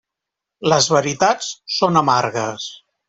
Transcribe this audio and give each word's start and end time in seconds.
Les 0.71 0.87
veritats 0.95 1.51
són 1.77 2.01
amargues. 2.03 2.67